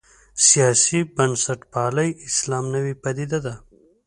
[0.47, 3.53] سیاسي بنسټپالی اسلام نوې پدیده ده.